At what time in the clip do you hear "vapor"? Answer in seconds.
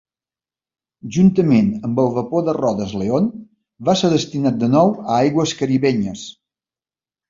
2.17-2.47